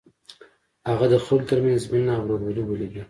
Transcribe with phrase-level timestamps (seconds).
[0.89, 2.99] هغه د خلکو تر منځ مینه او ورورولي ولیده.